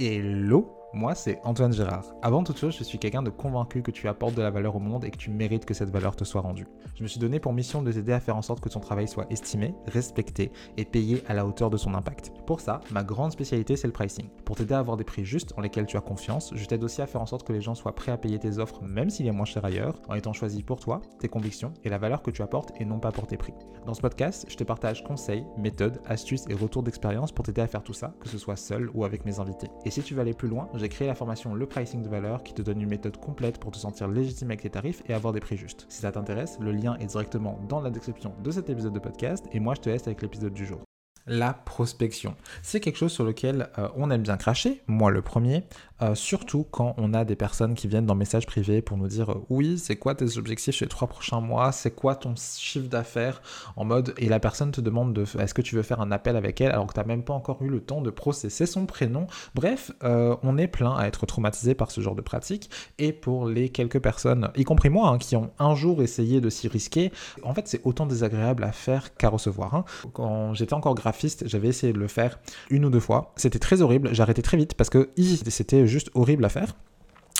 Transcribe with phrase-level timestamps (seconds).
[0.00, 2.04] Hello moi, c'est Antoine Gérard.
[2.20, 4.80] Avant toute chose, je suis quelqu'un de convaincu que tu apportes de la valeur au
[4.80, 6.66] monde et que tu mérites que cette valeur te soit rendue.
[6.96, 9.06] Je me suis donné pour mission de t'aider à faire en sorte que ton travail
[9.06, 12.32] soit estimé, respecté et payé à la hauteur de son impact.
[12.44, 14.28] Pour ça, ma grande spécialité, c'est le pricing.
[14.44, 17.02] Pour t'aider à avoir des prix justes en lesquels tu as confiance, je t'aide aussi
[17.02, 19.28] à faire en sorte que les gens soient prêts à payer tes offres même s'il
[19.28, 22.32] est moins cher ailleurs, en étant choisi pour toi, tes convictions et la valeur que
[22.32, 23.54] tu apportes et non pas pour tes prix.
[23.86, 27.68] Dans ce podcast, je te partage conseils, méthodes, astuces et retours d'expérience pour t'aider à
[27.68, 29.68] faire tout ça, que ce soit seul ou avec mes invités.
[29.84, 32.42] Et si tu veux aller plus loin, j'ai créé la formation Le Pricing de valeur
[32.42, 35.32] qui te donne une méthode complète pour te sentir légitime avec tes tarifs et avoir
[35.32, 35.86] des prix justes.
[35.88, 39.44] Si ça t'intéresse, le lien est directement dans la description de cet épisode de podcast
[39.52, 40.80] et moi je te laisse avec l'épisode du jour
[41.26, 42.34] la prospection.
[42.62, 45.64] C'est quelque chose sur lequel euh, on aime bien cracher, moi le premier,
[46.02, 49.30] euh, surtout quand on a des personnes qui viennent dans message privé pour nous dire
[49.30, 52.88] euh, oui, c'est quoi tes objectifs chez les trois prochains mois, c'est quoi ton chiffre
[52.88, 53.42] d'affaires?
[53.76, 56.36] En mode et la personne te demande de est-ce que tu veux faire un appel
[56.36, 58.86] avec elle alors que tu n'as même pas encore eu le temps de processer son
[58.86, 59.26] prénom?
[59.54, 63.68] Bref, on est plein à être traumatisé par ce genre de pratique et pour les
[63.68, 67.54] quelques personnes, y compris moi, hein, qui ont un jour essayé de s'y risquer, en
[67.54, 69.74] fait c'est autant désagréable à faire qu'à recevoir.
[69.74, 69.84] Hein.
[70.12, 72.38] Quand j'étais encore graphiste, j'avais essayé de le faire
[72.70, 73.32] une ou deux fois.
[73.36, 75.10] C'était très horrible, arrêté très vite parce que
[75.48, 76.76] c'était juste horrible à faire.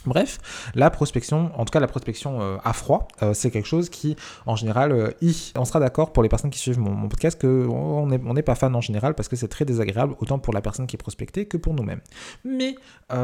[0.06, 0.38] Bref,
[0.74, 4.16] la prospection, en tout cas la prospection euh, à froid, euh, c'est quelque chose qui,
[4.46, 5.10] en général, euh,
[5.56, 8.74] on sera d'accord pour les personnes qui suivent mon, podcast qu'on n'est on pas fan
[8.74, 11.58] en général parce que c'est très désagréable, autant pour la personne qui est prospectée que
[11.58, 12.00] pour nous-mêmes.
[12.44, 12.76] Mais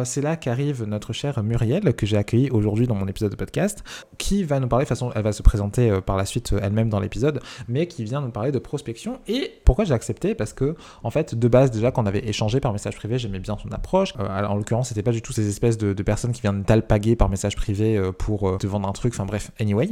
[0.05, 3.83] c'est là qu'arrive notre chère Muriel, que j'ai accueillie aujourd'hui dans mon épisode de podcast,
[4.19, 7.01] qui va nous parler, de façon, elle va se présenter par la suite elle-même dans
[7.01, 9.21] l'épisode, mais qui vient nous parler de prospection.
[9.29, 10.35] Et pourquoi j'ai accepté?
[10.35, 13.57] Parce que, en fait, de base, déjà, qu'on avait échangé par message privé, j'aimais bien
[13.57, 14.13] son approche.
[14.19, 17.29] en l'occurrence, c'était pas du tout ces espèces de, de personnes qui viennent d'alpaguer par
[17.29, 19.91] message privé euh, pour euh, te vendre un truc, enfin bref, anyway.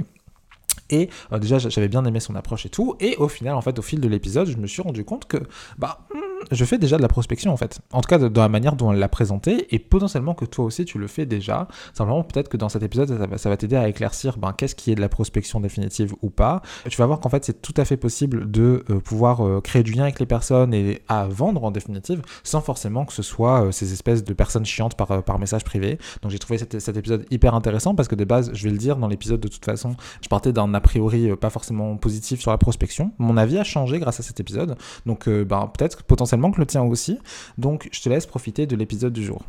[0.91, 2.97] Et euh, déjà, j'avais bien aimé son approche et tout.
[3.01, 5.39] Et au final, en fait, au fil de l'épisode, je me suis rendu compte que,
[5.79, 6.19] bah, hmm,
[6.51, 7.81] je fais déjà de la prospection en fait.
[7.93, 10.85] En tout cas, dans la manière dont elle l'a présenté, et potentiellement que toi aussi
[10.85, 11.69] tu le fais déjà.
[11.93, 14.95] Simplement, peut-être que dans cet épisode, ça va, t'aider à éclaircir ben, qu'est-ce qui est
[14.95, 16.63] de la prospection définitive ou pas.
[16.89, 19.83] Tu vas voir qu'en fait, c'est tout à fait possible de euh, pouvoir euh, créer
[19.83, 23.71] du lien avec les personnes et à vendre en définitive, sans forcément que ce soit
[23.73, 25.99] ces espèces de personnes chiantes par, par message privé.
[26.23, 28.79] Donc j'ai trouvé cet, cet, épisode hyper intéressant parce que de base, je vais le
[28.79, 32.51] dire dans l'épisode de toute façon, je partais d'un a priori pas forcément positif sur
[32.51, 33.13] la prospection.
[33.19, 34.77] Mon avis a changé grâce à cet épisode.
[35.05, 37.19] Donc ben, peut-être potentiellement que le tien aussi.
[37.59, 39.43] Donc, je te laisse profiter de l'épisode du jour.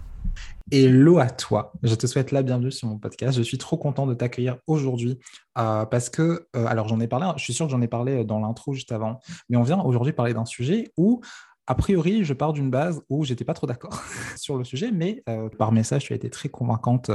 [0.71, 3.37] Hello à toi, je te souhaite la bienvenue sur mon podcast.
[3.37, 5.19] Je suis trop content de t'accueillir aujourd'hui
[5.59, 8.25] euh, parce que, euh, alors j'en ai parlé, je suis sûr que j'en ai parlé
[8.25, 11.21] dans l'intro juste avant, mais on vient aujourd'hui parler d'un sujet où
[11.67, 14.03] a priori, je pars d'une base où j'étais pas trop d'accord
[14.35, 17.09] sur le sujet, mais euh, par message, tu as été très convaincante.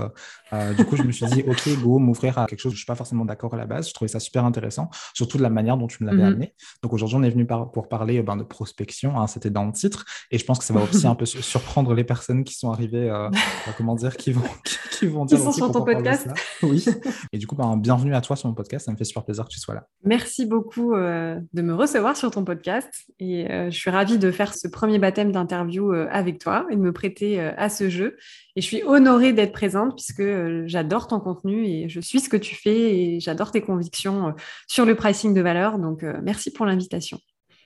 [0.52, 2.80] Euh, du coup, je me suis dit, OK, go, m'ouvrir à quelque chose où je
[2.80, 3.88] suis pas forcément d'accord à la base.
[3.88, 6.32] Je trouvais ça super intéressant, surtout de la manière dont tu me l'avais mhm.
[6.32, 6.54] amené.
[6.82, 9.20] Donc aujourd'hui, on est venu pour parler ben, de prospection.
[9.20, 11.94] Hein, C'était dans le titre, et je pense que ça va aussi un peu surprendre
[11.94, 13.30] les personnes qui sont arrivées, euh,
[13.76, 14.42] comment dire, qui vont,
[14.90, 15.38] qui vont dire.
[15.38, 16.28] Qui sont sur ton podcast.
[16.62, 16.84] Oui.
[17.32, 18.84] Et du coup, ben, bienvenue à toi sur mon podcast.
[18.84, 19.86] Ça me fait super plaisir que tu sois là.
[20.04, 24.68] Merci beaucoup de me recevoir sur ton podcast, et je suis ravie de faire ce
[24.68, 28.16] premier baptême d'interview euh, avec toi et de me prêter euh, à ce jeu.
[28.56, 32.28] Et je suis honorée d'être présente puisque euh, j'adore ton contenu et je suis ce
[32.28, 34.34] que tu fais et j'adore tes convictions
[34.66, 35.78] sur le pricing de valeur.
[35.78, 37.18] Donc, merci pour l'invitation.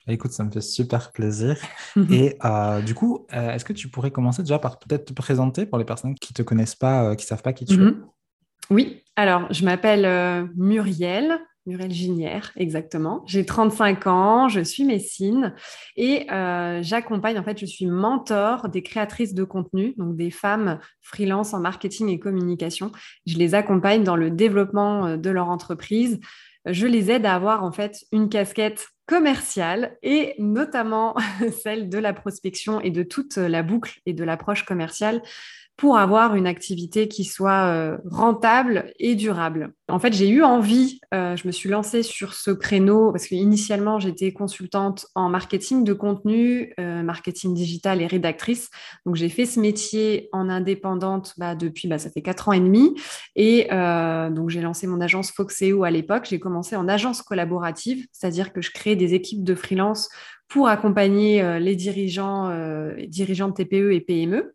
[0.06, 1.56] Écoute, ça me fait super plaisir.
[2.10, 2.36] et
[2.84, 6.14] du coup, est-ce que tu pourrais commencer déjà par peut-être te présenter pour les personnes
[6.14, 7.78] qui ne te connaissent pas, qui ne savent pas qui tu es?
[7.78, 8.04] Mhm.
[8.70, 11.38] Oui, alors je m'appelle Muriel.
[11.66, 13.22] Muriel Ginière, exactement.
[13.26, 15.54] J'ai 35 ans, je suis Messine
[15.96, 20.78] et euh, j'accompagne, en fait, je suis mentor des créatrices de contenu, donc des femmes
[21.00, 22.92] freelance en marketing et communication.
[23.26, 26.20] Je les accompagne dans le développement euh, de leur entreprise.
[26.66, 31.14] Je les aide à avoir, en fait, une casquette commerciale et notamment
[31.62, 35.22] celle de la prospection et de toute la boucle et de l'approche commerciale
[35.76, 39.72] pour avoir une activité qui soit euh, rentable et durable.
[39.88, 43.98] En fait, j'ai eu envie, euh, je me suis lancée sur ce créneau parce qu'initialement,
[43.98, 48.70] j'étais consultante en marketing de contenu, euh, marketing digital et rédactrice.
[49.04, 52.60] Donc, j'ai fait ce métier en indépendante bah, depuis, bah, ça fait quatre ans et
[52.60, 52.94] demi.
[53.34, 56.26] Et donc, j'ai lancé mon agence Foxeo à l'époque.
[56.30, 60.08] J'ai commencé en agence collaborative, c'est-à-dire que je crée des équipes de freelance
[60.48, 62.50] pour accompagner les dirigeants,
[63.08, 64.54] dirigeants de TPE et PME.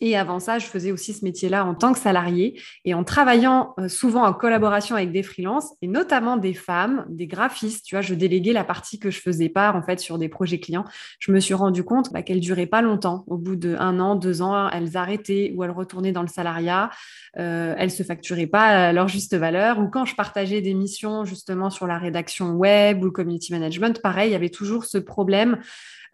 [0.00, 3.74] Et avant ça, je faisais aussi ce métier-là en tant que salarié et en travaillant
[3.78, 7.84] euh, souvent en collaboration avec des freelances et notamment des femmes, des graphistes.
[7.86, 10.60] Tu vois, je déléguais la partie que je faisais pas en fait sur des projets
[10.60, 10.84] clients.
[11.18, 13.24] Je me suis rendu compte bah, qu'elles duraient pas longtemps.
[13.26, 16.90] Au bout d'un an, deux ans, elles arrêtaient ou elles retournaient dans le salariat.
[17.38, 19.78] Euh, elles se facturaient pas leur juste valeur.
[19.78, 24.02] Ou quand je partageais des missions justement sur la rédaction web ou le community management,
[24.02, 25.58] pareil, il y avait toujours ce problème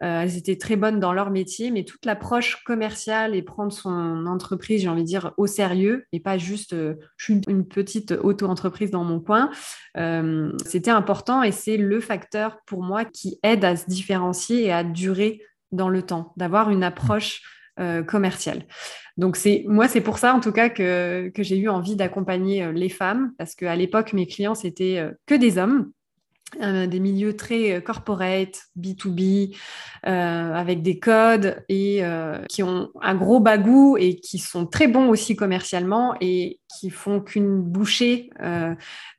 [0.02, 4.82] elles étaient très bonnes dans leur métier, mais toute l'approche commerciale et prendre son entreprise,
[4.82, 9.04] j'ai envie de dire, au sérieux et pas juste je suis une petite auto-entreprise dans
[9.04, 9.50] mon coin,
[10.64, 14.82] c'était important et c'est le facteur pour moi qui aide à se différencier et à
[14.82, 15.40] durer
[15.70, 17.43] dans le temps, d'avoir une approche
[18.06, 18.64] commerciale.
[19.16, 22.88] Donc moi c'est pour ça en tout cas que, que j'ai eu envie d'accompagner les
[22.88, 26.01] femmes parce qu'à l'époque mes clients c'était que des hommes euh,
[26.60, 29.56] des milieux très euh, corporate, B2B,
[30.06, 32.02] euh, avec des codes et
[32.49, 37.20] qui ont un gros bagou et qui sont très bons aussi commercialement et qui font
[37.20, 38.31] qu'une bouchée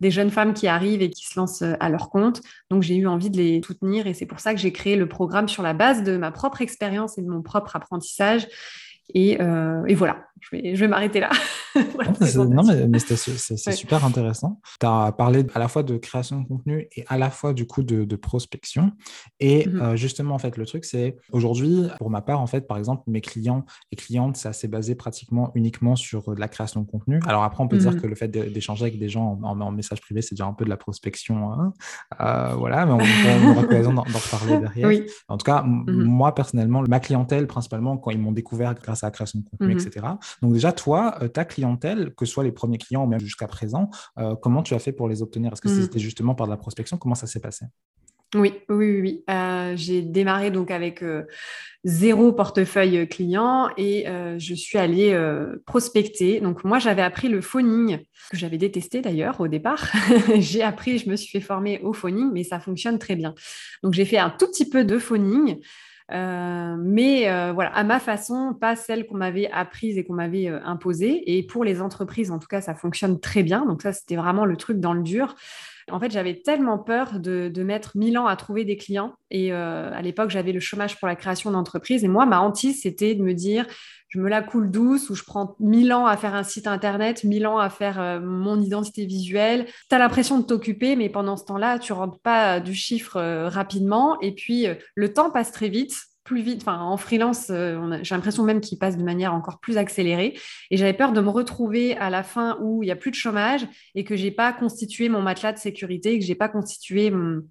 [0.01, 2.41] des jeunes femmes qui arrivent et qui se lancent à leur compte.
[2.69, 5.07] Donc j'ai eu envie de les soutenir et c'est pour ça que j'ai créé le
[5.07, 8.47] programme sur la base de ma propre expérience et de mon propre apprentissage
[9.13, 11.29] et, euh, et, voilà, je vais, je vais m'arrêter là.
[11.75, 14.61] non, mais, c'est super intéressant.
[14.79, 17.67] Tu as parlé à la fois de création de contenu et à la fois du
[17.67, 18.91] coup de, de prospection.
[19.39, 22.67] Et mmh euh, justement, en fait, le truc, c'est aujourd'hui, pour ma part, en fait,
[22.67, 26.81] par exemple, mes clients et clientes, c'est assez basé pratiquement uniquement sur de la création
[26.81, 27.19] de contenu.
[27.27, 29.71] Alors après, on peut dire mmh que le fait d'échanger avec des gens en, en,
[29.71, 31.51] message privé, c'est déjà un peu de la prospection.
[31.51, 31.73] Hein.
[32.21, 34.87] Euh, voilà, mais on, aura l'occasion d'en reparler derrière.
[34.87, 35.05] Oui.
[35.27, 39.07] En tout cas, mmh moi, personnellement, ma clientèle, principalement, quand ils m'ont découvert grâce à
[39.07, 40.05] la création de contenu, etc.
[40.41, 43.47] Donc déjà, toi, euh, ta clientèle, que ce soit les premiers clients ou même jusqu'à
[43.47, 45.53] présent, euh, comment tu as fait pour les obtenir?
[45.53, 45.81] Est-ce que mmh.
[45.81, 46.97] c'était justement par de la prospection?
[46.97, 47.65] Comment ça s'est passé?
[48.35, 49.23] Oui, oui, oui.
[49.29, 51.03] Euh, j'ai démarré donc avec
[51.83, 54.05] zéro portefeuille client et
[54.37, 55.15] je suis allée
[55.67, 56.39] prospecter.
[56.41, 57.99] Donc moi, j'avais appris le phoning,
[58.31, 59.91] que j'avais détesté d'ailleurs au départ.
[60.39, 63.35] j'ai appris, je me suis fait former au phoning, mais ça fonctionne très bien.
[63.83, 65.59] Donc j'ai fait un tout petit peu de phoning.
[66.11, 70.49] Euh, mais euh, voilà, à ma façon, pas celle qu'on m'avait apprise et qu'on m'avait
[70.49, 71.23] euh, imposée.
[71.25, 73.65] Et pour les entreprises, en tout cas, ça fonctionne très bien.
[73.65, 75.35] Donc ça, c'était vraiment le truc dans le dur.
[75.91, 79.15] En fait, j'avais tellement peur de, mettre mille ans à trouver des clients.
[79.31, 82.05] Et à l'époque, j'avais le chômage pour la création d'entreprise.
[82.05, 83.67] Et moi, ma hantise, c'était de me dire,
[84.13, 87.23] je me la coule douce ou je prends mille ans à faire un site internet,
[87.23, 89.65] mille ans à faire mon identité visuelle.
[89.89, 94.19] Tu as l'impression de t'occuper, mais pendant ce temps-là, tu rentres pas du chiffre rapidement.
[94.21, 96.63] Et puis, le temps passe très vite plus vite.
[96.67, 100.37] En freelance, euh, j'ai l'impression même qu'il passe de manière encore plus accélérée.
[100.71, 103.15] Et j'avais peur de me retrouver à la fin où il n'y a plus de
[103.15, 107.41] chômage et que j'ai pas constitué mon matelas de sécurité, que j'ai pas constitué mon,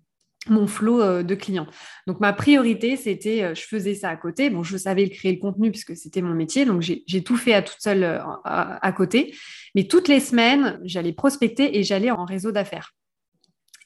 [0.66, 1.66] flot euh, de clients.
[2.06, 4.50] Donc ma priorité, c'était, euh, je faisais ça à côté.
[4.50, 7.62] Bon, je savais créer le contenu puisque c'était mon métier, donc j'ai tout fait à
[7.62, 9.34] toute seule à, côté.
[9.74, 12.94] Mais toutes les semaines, j'allais prospecter et j'allais en réseau d'affaires.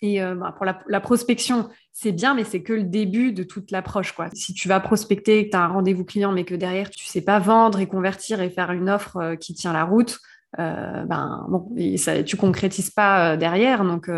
[0.02, 4.14] Et bah, pour la, prospection, c'est bien, mais c'est que le début de toute l'approche.
[4.34, 7.10] Si tu vas prospecter, que tu as un rendez-vous client, mais que derrière, tu ne
[7.10, 10.18] sais pas vendre et convertir et faire une offre euh, qui tient la route,
[10.58, 13.84] euh, ben, bon, ça, tu concrétises pas euh, derrière.
[13.84, 14.10] Donc,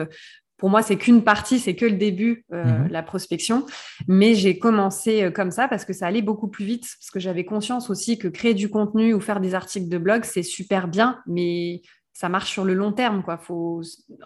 [0.59, 3.65] pour moi, c'est qu'une partie, c'est que le début, mmh la prospection.
[4.07, 7.45] Mais j'ai commencé comme ça parce que ça allait beaucoup plus vite, parce que j'avais
[7.45, 11.19] conscience aussi que créer du contenu ou faire des articles de blog, c'est super bien,
[11.27, 11.83] mais
[12.19, 13.23] ça marche sur le long terme.
[13.23, 13.37] Quoi.
[13.39, 13.81] Faut,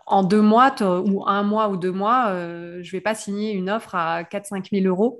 [0.06, 3.52] en deux mois ou un mois ou deux mois, euh, je ne vais pas signer
[3.52, 5.18] une offre à 4-5 000 euros.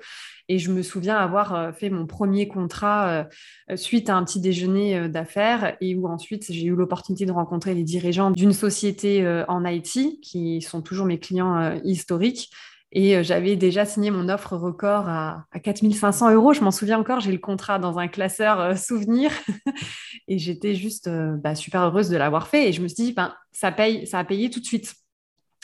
[0.49, 3.27] Et je me souviens avoir euh, fait mon premier contrat
[3.69, 7.75] euh, suite à un petit déjeuner d'affaires et où ensuite j'ai eu l'opportunité de rencontrer
[7.75, 12.51] les dirigeants d'une société en IT qui sont toujours mes clients historiques
[12.95, 16.53] et euh, j'avais déjà signé mon offre record à, à 4500 euros.
[16.53, 19.33] Je m'en souviens encore, j'ai le contrat dans un classeur euh, souvenir.
[20.29, 22.69] et j'étais juste euh, bah, super heureuse de l'avoir fait.
[22.69, 24.95] Et je me suis dit, ben, ça, paye, ça a payé tout de suite.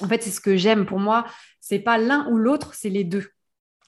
[0.00, 1.26] En fait, c'est ce que j'aime pour moi.
[1.60, 3.28] C'est pas l'un ou l'autre, c'est les deux.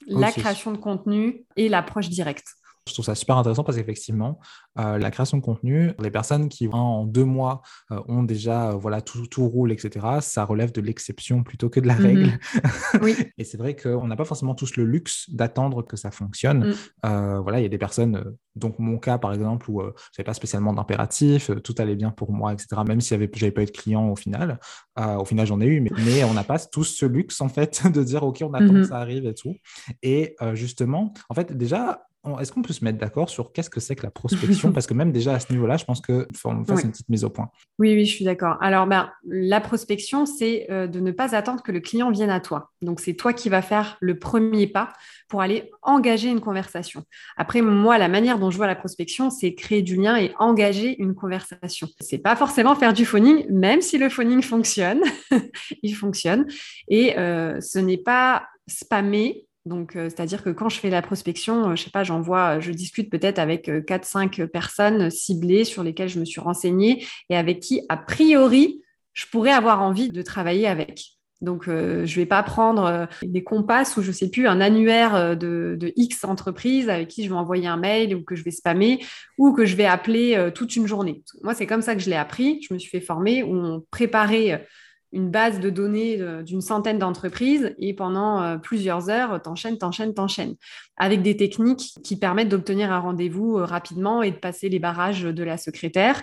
[0.07, 2.55] La création de contenu et l'approche directe.
[2.87, 4.39] Je trouve ça super intéressant parce qu'effectivement,
[4.79, 7.61] euh, la création de contenu, les personnes qui en deux mois
[7.91, 11.79] euh, ont déjà euh, voilà tout, tout, roule, etc., ça relève de l'exception plutôt que
[11.79, 12.23] de la règle.
[12.23, 13.01] Mhm.
[13.03, 13.15] oui.
[13.37, 16.73] Et c'est vrai qu'on n'a pas forcément tous le luxe d'attendre que ça fonctionne.
[17.03, 17.39] Mm.
[17.43, 20.33] voilà, il y a des personnes, donc mon cas par exemple, où je n'avais pas
[20.33, 23.71] spécialement d'impératif, tout allait bien pour moi, etc., même si je n'avais pas eu de
[23.71, 24.59] client au final.
[24.97, 27.83] au final, j'en ai eu, mais, mais on n'a pas tous ce luxe en fait
[27.91, 28.83] de dire, OK, on attend que mhm.
[28.85, 29.55] ça arrive et tout.
[30.01, 32.01] Et justement, en fait, déjà,
[32.39, 34.71] est-ce qu'on peut se mettre d'accord sur qu'est-ce que c'est que la prospection?
[34.73, 37.09] Parce que même déjà à ce niveau-là, je pense qu'il faut qu'on fasse une petite
[37.09, 37.49] mise au point.
[37.79, 38.57] Oui, oui, je suis d'accord.
[38.61, 42.39] Alors, ben, la prospection, c'est euh, de ne pas attendre que le client vienne à
[42.39, 42.71] toi.
[42.81, 44.93] Donc, c'est toi qui vas faire le premier pas
[45.29, 47.03] pour aller engager une conversation.
[47.37, 51.01] Après, moi, la manière dont je vois la prospection, c'est créer du lien et engager
[51.01, 51.87] une conversation.
[52.01, 55.01] C'est pas forcément faire du phoning, même si le phoning fonctionne,
[55.81, 56.45] il fonctionne.
[56.87, 61.69] Et euh, ce n'est pas spammer donc, euh, c'est-à-dire que quand je fais la prospection,
[61.69, 66.09] euh, je sais pas, j'envoie, je discute peut-être avec 4-5 euh, personnes ciblées sur lesquelles
[66.09, 68.81] je me suis renseignée et avec qui, a priori,
[69.13, 71.11] je pourrais avoir envie de travailler avec.
[71.41, 75.35] Donc, je ne vais pas prendre des compasses ou je ne sais plus, un annuaire
[75.35, 79.03] de, X entreprises avec qui je vais envoyer un mail ou que je vais spammer
[79.39, 81.23] ou que je vais appeler toute une journée.
[81.41, 82.61] Moi, c'est comme ça que je l'ai appris.
[82.61, 84.67] Je me suis fait former où on préparait
[85.13, 90.55] une base de données d'une centaine d'entreprises et pendant euh, plusieurs heures, t'enchaînes, t'enchaînes, t'enchaînes,
[90.97, 95.23] avec des techniques qui permettent d'obtenir un rendez-vous euh, rapidement et de passer les barrages
[95.23, 96.21] de la secrétaire.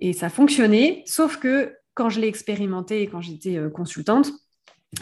[0.00, 4.32] Et ça fonctionnait, sauf que quand je l'ai expérimenté et quand j'étais euh, consultante,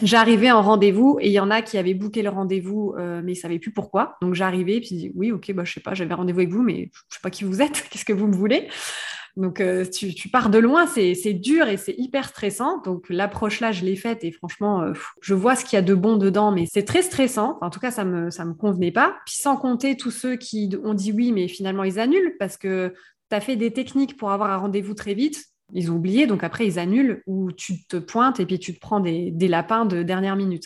[0.03, 3.37] J'arrivais en rendez-vous et il y en a qui avaient booké le rendez-vous mais ils
[3.37, 4.17] ne savaient plus pourquoi.
[4.21, 6.75] Donc j'arrivais et puis oui ok bah, je sais pas j'avais rendez-vous avec vous mais
[6.75, 8.67] je ne sais pas qui vous êtes, qu'est-ce que vous me voulez?
[9.37, 12.81] Donc, euh, tu, pars de loin, c'est dur et c'est hyper stressant.
[12.83, 15.83] Donc, l'approche là, je l'ai faite et franchement, euh, je vois ce qu'il y a
[15.83, 17.59] de bon dedans, mais c'est très stressant.
[17.61, 19.17] en tout cas, ça me, ça me convenait pas.
[19.27, 22.95] Puis, sans compter tous ceux qui ont dit oui, mais finalement, ils annulent parce que
[23.31, 25.45] tu as fait des techniques pour avoir un rendez-vous très vite.
[25.73, 28.81] Ils ont oublié, donc après, ils annulent ou tu te pointes et puis tu te
[28.81, 30.65] prends des, lapins de dernière minute.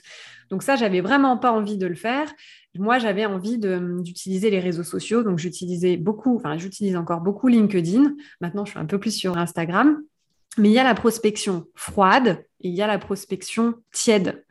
[0.51, 2.31] Donc, ça, j'avais vraiment pas envie de le faire
[2.79, 5.23] moi, j'avais envie d'utiliser les réseaux sociaux.
[5.25, 8.15] Donc, j'utilisais beaucoup, enfin, j'utilise encore beaucoup LinkedIn.
[8.41, 10.01] Maintenant, je suis un peu plus sur Instagram.
[10.57, 14.45] Mais il y a la prospection froide et il y a la prospection tiède.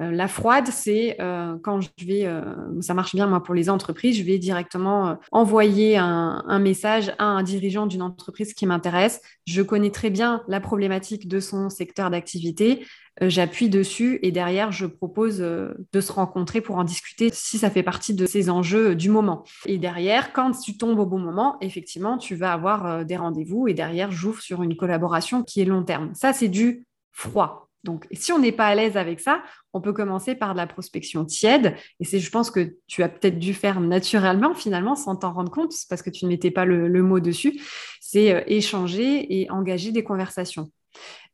[0.00, 2.42] Euh, la froide, c'est euh, quand je vais, euh,
[2.80, 7.42] ça marche bien moi pour les entreprises, je vais directement envoyer un, message à un
[7.42, 9.20] dirigeant d'une entreprise qui m'intéresse.
[9.46, 12.86] Je connais très bien la problématique de son secteur d'activité.
[13.20, 17.82] J'appuie dessus et derrière, je propose de se rencontrer pour en discuter si ça fait
[17.82, 19.44] partie de ces enjeux du moment.
[19.66, 23.74] Et derrière, quand tu tombes au bon moment, effectivement, tu vas avoir des rendez-vous et
[23.74, 26.12] derrière, j'ouvre sur une collaboration qui est long terme.
[26.14, 27.71] Ça, c'est du froid.
[27.84, 30.66] Donc, si on n'est pas à l'aise avec ça, on peut commencer par de la
[30.66, 31.74] prospection tiède.
[32.00, 35.50] Et c'est, je pense que tu as peut-être dû faire naturellement, finalement, sans t'en rendre
[35.50, 37.60] compte, parce que tu ne mettais pas le, mot dessus.
[38.00, 40.70] C'est euh, échanger et engager des conversations.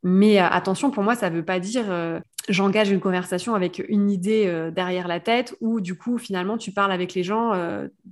[0.02, 3.82] Mais euh, attention, pour moi, ça ne veut pas dire euh, j'engage une conversation avec
[3.88, 7.52] une idée euh, derrière la tête ou du coup, finalement, tu parles avec les gens,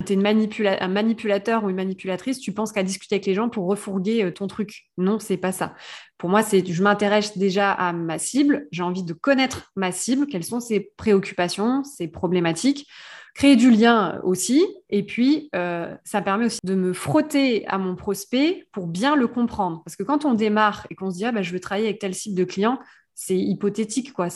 [0.05, 3.67] tu es un manipulateur ou une manipulatrice, tu penses qu'à discuter avec les gens pour
[3.67, 4.87] refourguer ton truc.
[4.99, 5.75] Non, c'est pas ça.
[6.19, 10.27] Pour moi, c'est je m'intéresse déjà à ma cible, j'ai envie de connaître ma cible,
[10.27, 12.89] quelles sont ses préoccupations, ses problématiques
[13.37, 14.67] créer du lien aussi.
[14.89, 19.29] Et puis, euh, ça permet aussi de me frotter à mon prospect pour bien le
[19.29, 19.83] comprendre.
[19.85, 22.01] Parce que quand on démarre et qu'on se dit, ah, bah, je veux travailler avec
[22.01, 22.79] tel type de client,
[23.15, 24.15] c'est hypothétique.
[24.15, 24.29] Quoi.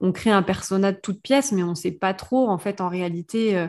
[0.00, 2.80] on crée un persona de toute pièce, mais on ne sait pas trop, en fait,
[2.80, 3.66] en réalité, euh,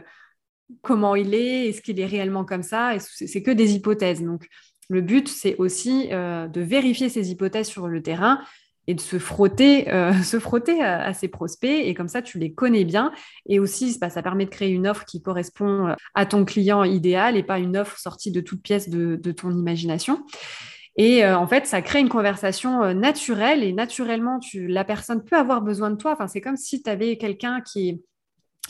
[0.84, 3.00] comment il est, est-ce qu'il est réellement comme ça?
[3.00, 4.22] C'est que des hypothèses.
[4.22, 4.48] Donc,
[4.89, 8.41] le but, c'est aussi euh, de vérifier ces hypothèses sur le terrain
[8.88, 11.70] et de se frotter, euh, se frotter à, ses prospects.
[11.70, 13.12] Et comme ça, tu les connais bien.
[13.48, 17.38] Et aussi, ça permet de créer une offre qui correspond euh, à ton client idéal
[17.38, 20.25] et pas une offre sortie de toute pièce de, ton imagination.
[20.96, 25.38] Et euh, en fait, ça crée une conversation naturelle et naturellement, tu, la personne peut
[25.38, 26.17] avoir besoin de toi.
[26.27, 28.01] C'est comme si tu avais quelqu'un qui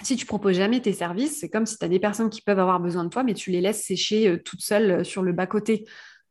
[0.03, 2.59] si tu proposes jamais tes services, c'est comme si tu as des personnes qui peuvent
[2.59, 5.85] avoir besoin de toi, mais tu les laisses sécher toutes seules sur le bas-côté.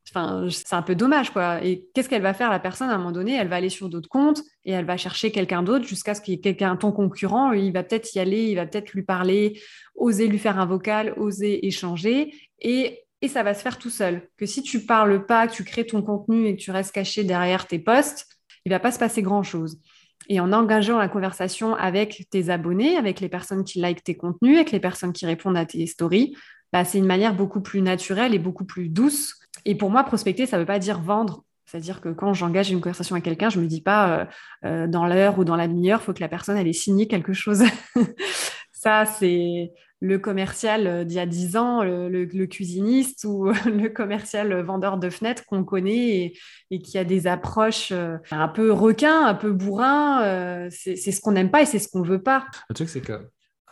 [0.09, 1.63] C'est un peu dommage, quoi.
[1.63, 3.89] Et qu'est-ce qu'elle va faire, la personne, à un moment donné Elle va aller sur
[3.89, 6.91] d'autres comptes et elle va chercher quelqu'un d'autre jusqu'à ce qu'il y ait quelqu'un, ton
[6.91, 9.59] concurrent, il va peut-être y aller, il va peut-être lui parler,
[9.95, 12.33] oser lui faire un vocal, oser échanger.
[12.61, 14.29] Et, et ça va se faire tout seul.
[14.37, 17.23] Que si tu parles pas, que tu crées ton contenu et que tu restes caché
[17.25, 18.27] derrière tes posts,
[18.65, 19.77] il va pas se passer grand-chose.
[20.29, 24.55] Et en engageant la conversation avec tes abonnés, avec les personnes qui likent tes contenus,
[24.55, 26.35] avec les personnes qui répondent à tes stories,
[26.73, 29.35] bah, c'est une manière beaucoup plus naturelle et beaucoup plus douce
[29.67, 31.43] et pour moi, prospecter, ça ne veut pas dire vendre.
[31.65, 34.25] C'est-à-dire que quand j'engage une conversation avec quelqu'un, je ne me dis pas euh,
[34.63, 37.33] euh, dans l'heure ou dans la demi-heure, il faut que la personne ait signé quelque
[37.33, 37.63] chose.
[38.71, 44.57] ça, c'est le commercial euh, d'il y a 10 ans, le, cuisiniste ou le commercial
[44.61, 46.31] vendeur de fenêtres qu'on connaît
[46.71, 50.69] et, qui a des approches un peu requin, un peu bourrin.
[50.69, 52.45] c'est ce qu'on n'aime pas et c'est ce qu'on ne veut pas.
[52.69, 53.19] Le truc, c'est que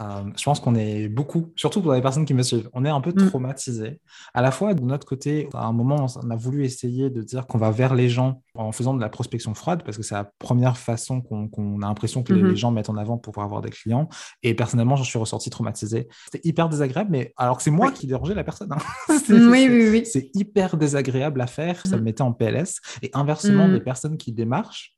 [0.02, 2.90] euh, je pense qu'on est beaucoup, surtout pour les personnes qui me suivent, on est
[2.90, 3.30] un peu mm.
[3.30, 4.02] traumatisés.
[4.34, 7.48] À la fois, de notre côté, à un moment, on a voulu essayer de dire
[7.48, 10.30] qu'on va vers les gens en faisant de la prospection froide, parce que c'est la
[10.40, 12.56] première façon qu'on a l'impression que les mm-hmm.
[12.56, 14.10] gens mettent en avant pour pouvoir avoir des clients.
[14.44, 16.08] Et personnellement, j'en suis ressorti traumatisé.
[16.26, 18.72] C'était hyper désagréable, mais alors que c'est moi qui dérangeais la personne.
[18.74, 18.78] Hein.
[19.30, 20.06] oui, oui, oui.
[20.06, 22.04] C'est hyper désagréable à faire, ça me mm.
[22.04, 22.80] mettait en PLS.
[23.02, 23.84] Et inversement, des mm.
[23.84, 24.95] personnes qui démarchent,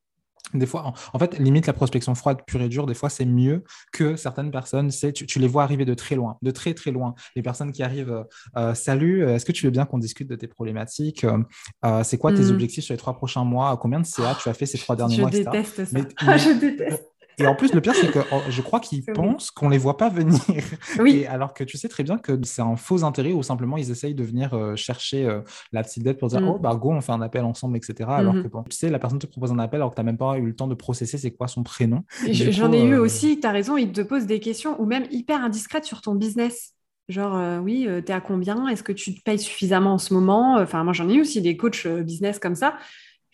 [0.53, 3.63] des fois, en fait, limite la prospection froide pure et dure, des fois, c'est mieux
[3.91, 4.91] que certaines personnes.
[4.91, 7.15] C'est, tu, les vois arriver de très loin, de très très loin.
[7.35, 8.23] Les personnes qui arrivent, euh,
[8.57, 12.33] euh, salut, est-ce que tu veux bien qu'on discute de tes problématiques euh, C'est quoi
[12.33, 12.51] tes hmm.
[12.51, 13.77] objectifs sur les trois prochains mois?
[13.77, 16.37] Combien de CA tu as fait ces trois derniers je mois déteste Ça.
[16.37, 17.03] je déteste.
[17.39, 20.09] Et en plus, le pire, c'est que je crois qu'ils pensent qu'on les voit pas
[20.09, 20.37] venir.
[20.99, 21.25] Oui.
[21.25, 24.15] alors que tu sais très bien que c'est un faux intérêt ou simplement ils essayent
[24.15, 25.41] de venir euh, chercher euh,
[25.71, 26.47] la petite dette pour dire mm.
[26.47, 28.09] oh bah go on fait un appel ensemble etc.
[28.09, 28.43] Alors mm-hmm.
[28.43, 30.17] que bon, tu sais la personne te propose un appel alors que tu n'as même
[30.17, 32.03] pas eu le temps de processer c'est quoi son prénom.
[32.29, 33.39] J'en ai eu euh, aussi.
[33.39, 33.77] Tu as raison.
[33.77, 36.73] Ils te posent des questions ou même hyper indiscrètes sur ton business.
[37.09, 38.67] Genre, oui, tu es à combien?
[38.67, 40.57] Est-ce que tu te payes suffisamment en ce moment?
[40.59, 42.75] Enfin, moi, j'en ai eu aussi des coachs business comme ça.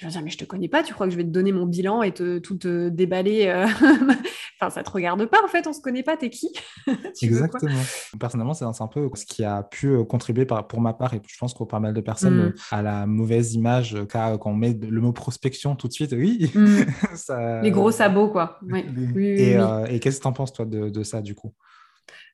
[0.03, 1.53] Je vais dire, mais je te connais pas, tu crois que je vais te donner
[1.53, 3.65] mon bilan et te, tout te déballer euh,
[4.59, 6.49] Enfin, ça te regarde pas, en fait, on se connaît pas, t'es qui?
[7.21, 7.79] Exactement.
[8.19, 11.37] Personnellement, c'est un peu ce qui a pu euh, contribuer pour ma part, et je
[11.37, 12.47] pense pour pas mal de personnes, mm.
[12.47, 16.11] euh, à la mauvaise image qu'a quand on met le mot prospection tout de suite.
[16.11, 17.61] Oui, mm.
[17.63, 18.59] Les gros sabots, quoi.
[19.15, 21.53] et, qu'est-ce que tu en penses, toi, de ça, du coup?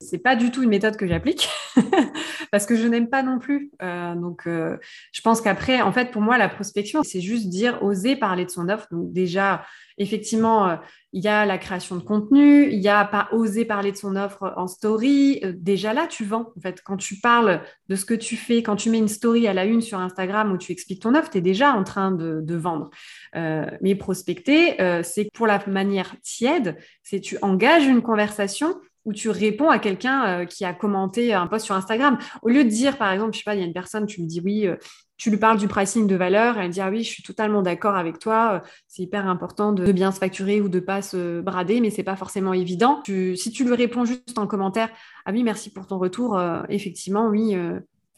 [0.02, 1.50] C'est pas du tout une méthode que j'applique
[2.52, 3.70] parce que je n'aime pas non plus.
[3.82, 4.78] Euh, donc, euh,
[5.12, 8.50] je pense qu'après, en fait, pour moi, la prospection, c'est juste dire oser parler de
[8.50, 8.88] son offre.
[8.92, 9.66] Donc, déjà,
[9.98, 10.76] effectivement, euh,
[11.12, 14.16] il y a la création de contenu, il y a pas oser parler de son
[14.16, 15.42] offre en story.
[15.56, 16.54] déjà là, tu vends.
[16.56, 19.48] En fait, quand tu parles de ce que tu fais, quand tu mets une story
[19.48, 22.12] à la une sur Instagram où tu expliques ton offre, tu es déjà en train
[22.12, 22.92] de, de vendre.
[23.34, 28.76] mais prospecter, c'est pour la manière tiède, c'est tu engages une conversation
[29.06, 32.18] où tu réponds à quelqu'un euh, qui a commenté un post sur Instagram.
[32.42, 34.22] Au lieu de dire, par exemple, je sais pas, il y a une personne, tu
[34.22, 34.76] lui dis oui, euh,
[35.18, 37.96] tu lui parles du pricing de valeur, elle dit ah oui, je suis totalement d'accord
[37.96, 41.82] avec toi, euh, c'est hyper important de, bien se facturer ou de pas se brader,
[41.82, 43.02] mais c'est pas forcément évident.
[43.06, 44.90] si tu lui réponds juste en commentaire,
[45.26, 47.56] ah oui, merci pour ton retour, effectivement, oui,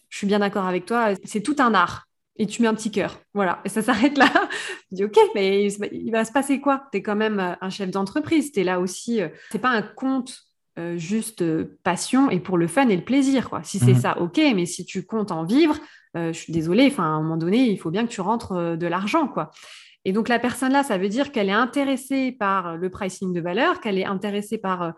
[0.09, 2.07] je suis bien d'accord avec toi, c'est tout un art.
[2.37, 3.19] Et tu mets un petit cœur.
[3.33, 3.61] Voilà.
[3.65, 4.25] Et ça s'arrête là.
[4.89, 6.87] tu dis, OK, mais il va se passer quoi?
[6.91, 8.51] Tu es quand même un chef d'entreprise.
[8.51, 9.19] Tu es là aussi.
[9.51, 13.49] C'est pas un compte euh, juste euh, passion et pour le fun et le plaisir.
[13.49, 13.61] Quoi.
[13.63, 13.99] Si c'est mhm.
[13.99, 15.75] ça, ok, mais si tu comptes en vivre,
[16.15, 18.77] euh, je suis désolée, enfin, à un moment donné, il faut bien que tu rentres
[18.77, 19.27] de l'argent.
[19.27, 19.51] quoi.
[20.05, 23.41] Et donc la personne là, ça veut dire qu'elle est intéressée par le pricing de
[23.41, 24.93] valeur, qu'elle est intéressée par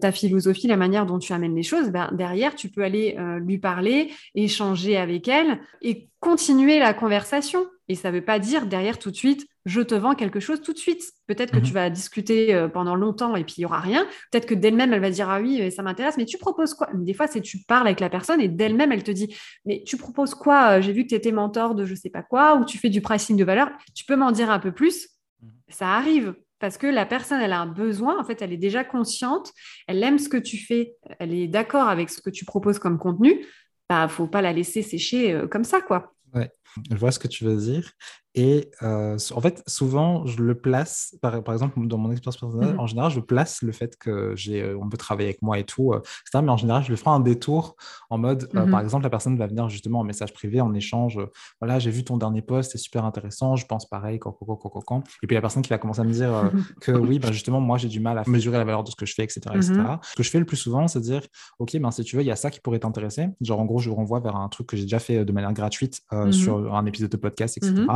[0.00, 1.90] ta philosophie, la manière dont tu amènes les choses.
[1.90, 7.66] Ben, derrière, tu peux aller lui parler, échanger avec elle et continuer la conversation.
[7.88, 10.62] Et ça ne veut pas dire derrière tout de suite, je te vends quelque chose
[10.62, 11.02] tout de suite.
[11.26, 11.74] Peut-être que tu mhm.
[11.74, 14.06] vas discuter euh, pendant longtemps et puis il n'y aura rien.
[14.30, 16.88] Peut-être que d'elle-même, elle va dire Ah oui, ça m'intéresse, mais tu proposes quoi?
[16.94, 19.96] Des fois, c'est tu parles avec la personne et d'elle-même, elle te dit Mais tu
[19.96, 20.80] proposes quoi?
[20.80, 22.90] J'ai vu que tu étais mentor de je ne sais pas quoi, ou tu fais
[22.90, 23.68] du pricing de valeur.
[23.94, 25.08] Tu peux m'en dire un peu plus?
[25.42, 25.50] Mhm.
[25.68, 26.34] Ça arrive.
[26.58, 29.52] Parce que la personne, elle a un besoin, en fait, elle est déjà consciente,
[29.88, 32.98] elle aime ce que tu fais, elle est d'accord avec ce que tu proposes comme
[32.98, 33.44] contenu,
[33.90, 36.14] bah, faut pas la laisser sécher euh, comme ça, quoi.
[36.34, 36.50] Ouais,
[36.90, 37.92] je vois ce que tu veux dire.
[38.36, 42.74] Et euh, en fait, souvent, je le place, par, par exemple, dans mon expérience personnelle,
[42.74, 45.58] mmh en général, je place le fait que j'ai, euh, on peut travailler avec moi
[45.58, 46.44] et tout, euh, etc.
[46.44, 47.76] Mais en général, je le ferai un détour
[48.10, 51.18] en mode, mmh par exemple, la personne va venir justement en message privé, en échange.
[51.60, 54.80] voilà, j'ai vu ton dernier post, c'est super intéressant, je pense pareil, quand, quand, quand,
[54.80, 56.50] quand, Et puis la personne qui va commencer à me dire
[56.82, 59.06] que oui, ben, justement, moi, j'ai du mal à mesurer la valeur de ce que
[59.06, 59.40] je fais, etc.
[59.54, 59.72] etc.
[59.72, 61.22] Mmh ce que je fais le plus souvent, c'est dire,
[61.58, 63.28] OK, ben, si tu veux, il y a ça qui pourrait t'intéresser.
[63.40, 65.54] Genre, en gros, je vous renvoie vers un truc que j'ai déjà fait de manière
[65.54, 67.86] gratuite sur un épisode de podcast, etc.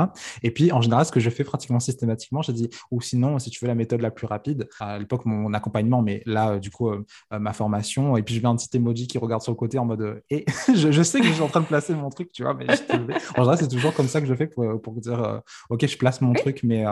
[0.42, 3.50] Et puis, en général, ce que je fais pratiquement systématiquement, j'ai dit, ou sinon, si
[3.50, 6.70] tu veux la méthode la plus rapide, à l'époque, mon accompagnement, mais là, euh, du
[6.70, 9.52] coup, euh, euh, ma formation, et puis je mets un petit emoji qui regarde sur
[9.52, 12.10] le côté en mode, et je, sais que je suis en train de placer mon
[12.10, 14.94] truc, tu vois, mais en général, c'est toujours comme ça que je fais pour, pour
[14.94, 16.84] dire, OK, je place mon truc, mais.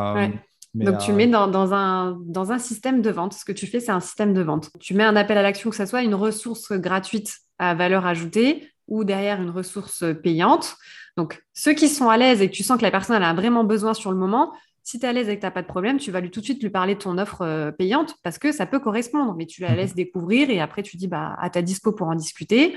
[0.74, 3.32] Donc, tu mets dans, dans, un, dans un système de vente.
[3.32, 4.70] Ce que tu fais, c'est un système de vente.
[4.78, 8.68] Tu mets un appel à l'action, que ce soit une ressource gratuite à valeur ajoutée
[8.88, 10.76] ou derrière une ressource payante.
[11.16, 13.64] Donc, ceux qui sont à l'aise et que tu sens que la personne a vraiment
[13.64, 14.52] besoin sur le moment,
[14.88, 16.30] si tu es à l'aise et que tu n'as pas de problème, tu vas lui
[16.30, 19.34] tout de suite lui parler de ton offre euh, payante parce que ça peut correspondre,
[19.36, 22.14] mais tu la laisses découvrir et après tu dis bah, à ta dispo pour en
[22.14, 22.74] discuter.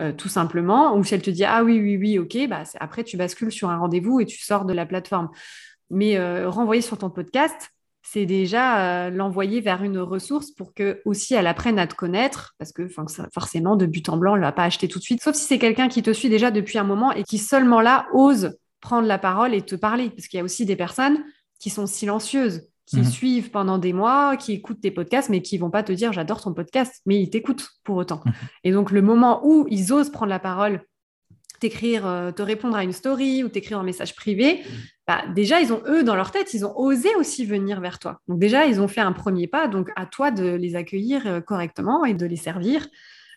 [0.00, 3.04] Euh, tout simplement, ou si elle te dit ah oui, oui, oui, ok, bah, après
[3.04, 5.30] tu bascules sur un rendez-vous et tu sors de la plateforme.
[5.88, 7.70] Mais euh, renvoyer sur ton podcast,
[8.06, 12.54] c'est déjà euh, l'envoyer vers une ressource pour que aussi elle apprenne à te connaître,
[12.58, 12.86] parce que
[13.32, 15.44] forcément, de but en blanc, elle ne va pas acheter tout de suite, sauf si
[15.44, 19.08] c'est quelqu'un qui te suit déjà depuis un moment et qui seulement là ose prendre
[19.08, 21.24] la parole et te parler, parce qu'il y a aussi des personnes
[21.58, 23.04] qui sont silencieuses, qui mhm.
[23.04, 26.42] suivent pendant des mois, qui écoutent tes podcasts, mais qui vont pas te dire j'adore
[26.42, 28.20] ton podcast, mais ils t'écoutent pour autant.
[28.26, 28.32] Mhm.
[28.64, 30.84] Et donc le moment où ils osent prendre la parole
[31.64, 34.60] t'écrire, euh, te répondre à une story ou t'écrire un message privé,
[35.08, 38.20] bah, déjà, ils ont, eux, dans leur tête, ils ont osé aussi venir vers toi.
[38.28, 41.40] Donc déjà, ils ont fait un premier pas, donc à toi de les accueillir euh,
[41.40, 42.86] correctement et de les servir.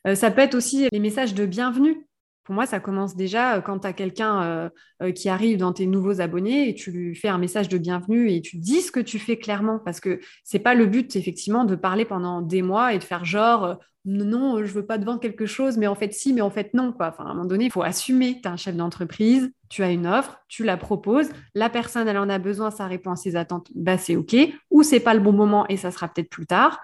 [0.05, 2.05] Euh, ça peut être aussi les messages de bienvenue
[2.47, 4.71] pour moi, ça commence déjà quand tu as quelqu'un
[5.13, 8.41] qui arrive dans tes nouveaux abonnés et tu lui fais un message de bienvenue et
[8.41, 11.75] tu dis ce que tu fais clairement parce que c'est pas le but, effectivement, de
[11.75, 15.45] parler pendant des mois et de faire genre non, je veux pas te vendre quelque
[15.45, 16.93] chose, mais en fait si, mais en fait non.
[16.93, 17.09] Quoi.
[17.09, 18.39] Enfin, à un moment donné, il faut assumer.
[18.41, 22.17] Tu es un chef d'entreprise, tu as une offre, tu la proposes, la personne, elle
[22.17, 24.37] en a besoin, ça répond à ses attentes, bah, c'est OK.
[24.71, 26.81] Ou c'est pas le bon moment et ça sera peut-être plus tard.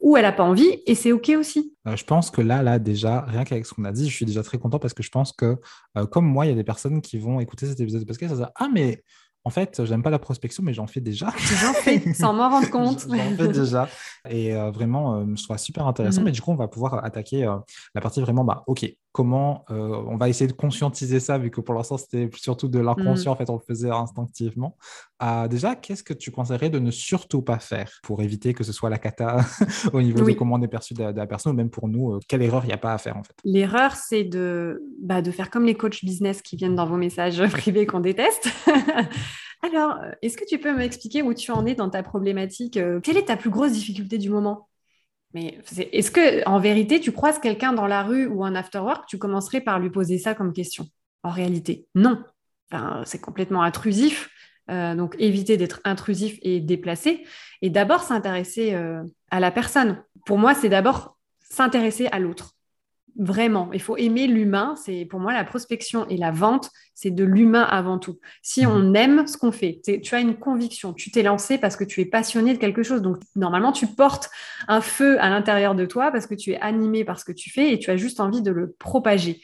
[0.00, 1.74] Ou elle n'a pas envie et c'est OK aussi.
[1.86, 4.26] Euh, je pense que là, là, déjà, rien qu'avec ce qu'on a dit, je suis
[4.26, 5.56] déjà très content parce que je pense que,
[5.96, 8.32] euh, comme moi, il y a des personnes qui vont écouter cet épisode de podcast
[8.32, 9.02] et se dire Ah, mais
[9.44, 11.32] en fait, j'aime pas la prospection, mais j'en fais déjà.
[11.62, 13.06] J'en fais, sans m'en rendre compte.
[13.10, 13.88] j'en fais déjà.
[14.28, 16.20] Et euh, vraiment, je trouve ça super intéressant.
[16.20, 16.24] Mm-hmm.
[16.24, 17.48] Mais du coup, on va pouvoir attaquer
[17.94, 18.84] la partie vraiment, bah, OK,
[19.16, 23.30] comment on va essayer de conscientiser ça, vu que pour l'instant, c'était surtout de l'inconscient,
[23.30, 23.34] mm.
[23.34, 24.76] en fait, on le faisait instinctivement.
[25.48, 28.90] déjà, qu'est-ce que tu conseillerais de ne surtout pas faire pour éviter que ce soit
[28.90, 29.38] la cata
[29.94, 32.42] au niveau de comment on est perçu de, la personne, ou même pour nous, quelle
[32.42, 33.34] erreur il n'y a pas à faire, en fait?
[33.42, 37.42] L'erreur, c'est de, bah, de faire comme les coachs business qui viennent dans vos messages
[37.52, 38.50] privés qu'on déteste.
[39.62, 42.76] Alors, est-ce que tu peux m'expliquer où tu en es dans ta problématique?
[42.76, 44.68] Euh, Quelle est ta plus grosse difficulté du moment?
[45.34, 45.58] Mais
[45.92, 49.18] est-ce que, en vérité, tu croises quelqu'un dans la rue ou un after work, tu
[49.18, 50.86] commencerais par lui poser ça comme question
[51.22, 52.22] En réalité, non.
[53.04, 54.30] c'est complètement intrusif.
[54.70, 57.24] Euh, donc, éviter d'être intrusif et déplacé.
[57.62, 60.02] Et d'abord, s'intéresser euh, à la personne.
[60.24, 62.55] Pour moi, c'est d'abord s'intéresser à l'autre.
[63.18, 64.74] Vraiment, il faut aimer l'humain.
[64.76, 68.18] C'est pour moi la prospection et la vente, c'est de l'humain avant tout.
[68.42, 68.72] Si mhm.
[68.72, 72.00] on aime ce qu'on fait, tu as une conviction, tu t'es lancé parce que tu
[72.02, 73.00] es passionné de quelque chose.
[73.00, 74.28] Donc normalement, tu portes
[74.68, 77.50] un feu à l'intérieur de toi parce que tu es animé par ce que tu
[77.50, 79.40] fais et tu as juste envie de le propager.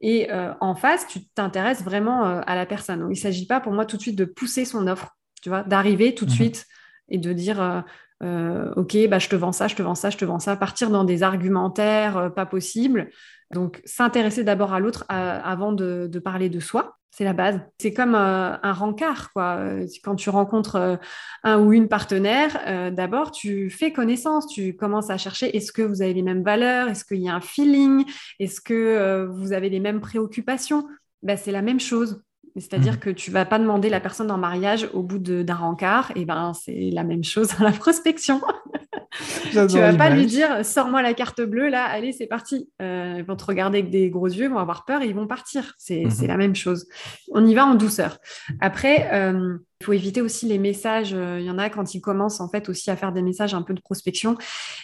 [0.00, 3.00] Et euh, en face, tu t'intéresses vraiment euh, à la personne.
[3.00, 5.48] Donc, il ne s'agit pas pour moi tout de suite de pousser son offre, tu
[5.48, 6.36] vois, d'arriver tout de mhm.
[6.36, 6.66] suite
[7.08, 7.80] et de dire euh,
[8.22, 10.56] euh, ok, bah, je te vends ça, je te vends ça, je te vends ça,
[10.56, 13.10] partir dans des argumentaires euh, pas possibles.
[13.52, 17.60] Donc, s'intéresser d'abord à l'autre avant de, parler de soi, c'est la base.
[17.78, 19.60] C'est comme euh, un rencard, quoi.
[20.02, 20.98] Quand tu rencontres
[21.42, 26.00] un ou une partenaire, d'abord, tu fais connaissance, tu commences à chercher est-ce que vous
[26.00, 28.06] avez les mêmes valeurs, est-ce qu'il y a un feeling,
[28.38, 30.86] est-ce que vous avez les mêmes préoccupations?
[31.22, 32.22] Ben, C'est la même chose.
[32.56, 32.98] C'est-à-dire mmh.
[32.98, 36.52] que tu vas pas demander la personne en mariage au bout d'un rencard, et ben
[36.54, 38.40] c'est la même chose à la prospection.
[39.50, 42.68] tu vas pas lui dire sors-moi la carte bleue là, allez c'est parti.
[42.80, 45.14] Euh, ils vont te regarder avec des gros yeux, ils vont avoir peur et ils
[45.14, 45.74] vont partir.
[45.78, 46.26] C'est mmh.
[46.26, 46.86] la même chose.
[47.30, 48.18] On y va en douceur.
[48.60, 51.12] Après, euh, il faut éviter aussi les messages.
[51.14, 53.54] Euh, il y en a quand ils commencent en fait aussi à faire des messages
[53.54, 54.36] un peu de prospection.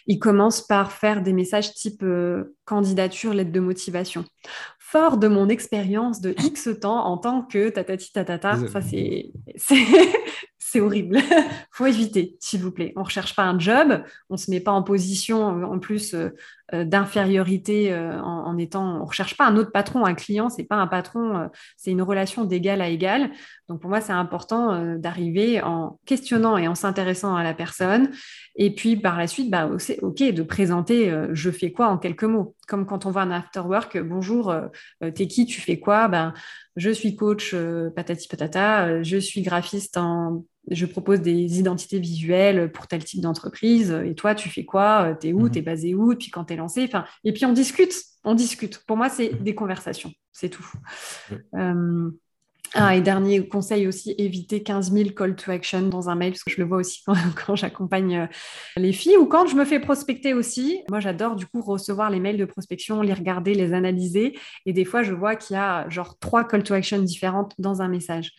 [0.06, 2.04] Ils commencent par faire des messages type
[2.64, 4.24] candidature, lettre de motivation
[4.90, 8.56] fort de mon expérience de X temps en tant que tatati tatata.
[8.68, 9.32] Ça, c'est,
[10.58, 11.18] c'est horrible.
[11.70, 12.94] faut éviter, s'il vous plaît.
[12.96, 16.14] On ne recherche pas un job, on ne se met pas en position en plus
[16.14, 16.30] euh,
[16.72, 18.96] d'infériorité euh, en, étant.
[18.96, 22.02] On ne recherche pas un autre patron, un client, c'est pas un patron, c'est une
[22.02, 23.30] relation d'égal à égal.
[23.68, 28.10] Donc pour moi, c'est important d'arriver en questionnant et en s'intéressant à la personne.
[28.56, 32.24] Et puis par la suite, bah, c'est OK de présenter je fais quoi en quelques
[32.24, 32.54] mots.
[32.66, 34.54] Comme quand on voit un after work, bonjour,
[35.14, 36.08] t'es qui, tu fais quoi?
[36.08, 36.34] Ben,
[36.76, 37.54] Je suis coach
[37.94, 43.90] patati patata, je suis graphiste en je propose des identités visuelles pour tel type d'entreprise.
[44.04, 45.16] Et toi, tu fais quoi?
[45.18, 45.44] T'es où?
[45.44, 45.50] Mhm.
[45.50, 46.14] T'es basé où?
[46.14, 47.94] Puis quand t'es lancé enfin, Et puis on discute.
[48.24, 48.78] On discute.
[48.86, 49.38] Pour moi, c'est mhm.
[49.42, 50.12] des conversations.
[50.32, 50.70] C'est tout.
[51.54, 52.10] Euh,
[52.74, 56.44] ah, et dernier conseil aussi, éviter 15 000 call to action dans un mail, parce
[56.44, 57.02] que je le vois aussi
[57.46, 58.26] quand, j'accompagne euh,
[58.76, 60.82] les filles ou quand je me fais prospecter aussi.
[60.90, 64.38] Moi, j'adore du coup recevoir les mails de prospection, les regarder, les analyser.
[64.66, 67.80] Et des fois, je vois qu'il y a genre trois call to action différentes dans
[67.80, 68.32] un message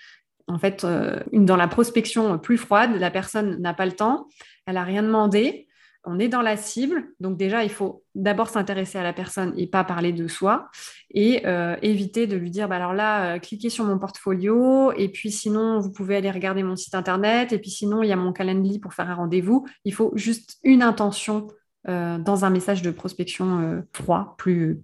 [0.49, 4.27] en fait, euh, dans la prospection plus froide, la personne n'a pas le temps,
[4.65, 5.67] elle n'a rien demandé,
[6.03, 7.09] on est dans la cible.
[7.19, 10.69] Donc déjà, il faut d'abord s'intéresser à la personne et pas parler de soi
[11.11, 15.09] et euh, éviter de lui dire, bah alors là, euh, cliquez sur mon portfolio et
[15.09, 18.15] puis sinon, vous pouvez aller regarder mon site internet et puis sinon, il y a
[18.15, 19.65] mon calendrier pour faire un rendez-vous.
[19.85, 21.47] Il faut juste une intention
[21.85, 24.83] dans un message de prospection froid, plus,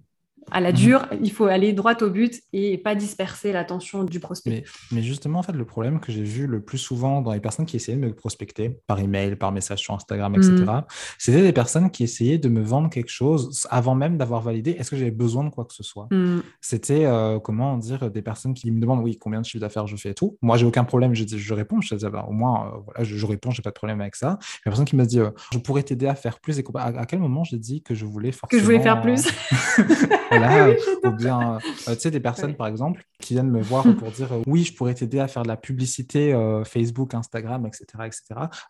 [0.50, 0.76] à la mhm.
[0.76, 4.64] dure, il faut aller droit au but et pas disperser l'attention du prospect.
[4.92, 7.66] Mais, justement, en fait, le problème que j'ai vu le plus souvent dans les personnes
[7.66, 10.82] qui essayaient de me prospecter par email, par message sur Instagram, etc., mhm.
[11.18, 14.90] c'était des personnes qui essayaient de me vendre quelque chose avant même d'avoir validé est-ce
[14.90, 16.08] que j'avais besoin de quoi que ce soit?
[16.10, 16.42] Mhm.
[16.60, 19.96] C'était, euh, comment dire, des personnes qui me demandent oui, combien de chiffre d'affaires je
[19.96, 20.38] fais et tout.
[20.42, 23.16] Moi, j'ai aucun problème, je, je réponds, je dis, bah, au moins, euh, voilà, je,
[23.16, 24.38] je réponds, j'ai pas de problème avec ça.
[24.64, 27.06] La personne qui m'a dit euh, je pourrais t'aider à faire plus, et à, à,
[27.06, 28.58] quel moment j'ai dit que je voulais forcément.
[28.58, 29.26] Que je voulais faire plus
[30.38, 34.28] voilà, ou bien, tu sais, des personnes, par exemple, qui viennent me voir pour dire
[34.46, 36.32] oui, je pourrais t'aider à faire de la publicité
[36.64, 38.22] Facebook, Instagram, etc., etc.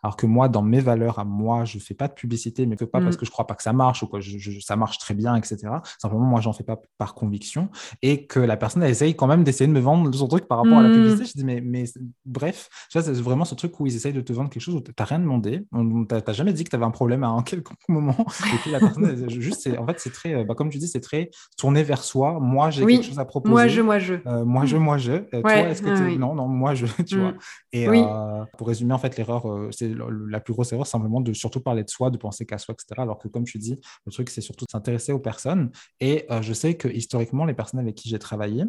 [0.03, 3.01] Alors que moi, dans mes valeurs à moi, je fais pas de publicité, mais pas
[3.01, 3.19] parce mm.
[3.19, 4.19] que je crois pas que ça marche ou que
[4.61, 5.69] ça marche très bien, etc.
[5.99, 7.69] Simplement, moi, j'en fais pas par conviction
[8.03, 10.59] et que la personne elle essaye quand même d'essayer de me vendre son truc par
[10.59, 10.93] rapport à la mm.
[10.93, 11.25] publicité.
[11.25, 11.85] Je dis mais, mais
[12.25, 14.93] bref, c'est vraiment ce truc où ils essayent de te vendre quelque chose où tu
[14.99, 17.79] n'as rien demandé, tu n'as jamais dit que tu avais un problème à un quelconque
[17.89, 18.17] moment.
[18.19, 21.31] Et puis la personne, juste, en fait, c'est très, bah, comme tu dis, c'est très
[21.57, 22.39] tourné vers soi.
[22.41, 23.53] Moi, j'ai quelque chose à proposer.
[23.53, 24.15] Moi, je, moi, je.
[24.27, 25.13] Euh, moi, je, moi, je.
[25.13, 26.87] Euh, toi, est-ce que ah Non, non, moi, je.
[27.07, 27.33] Tu vois.
[27.33, 27.39] Mm.
[27.73, 29.93] Et euh, pour résumer, en fait, l'erreur, c'est
[30.29, 33.01] la plus grosse erreur, simplement de surtout parler de soi, de penser qu'à soi, etc.
[33.03, 35.71] Alors que, comme tu dis, le truc, c'est surtout de s'intéresser aux personnes.
[36.01, 38.65] Et je sais que historiquement, les personnes avec qui j'ai travaillé,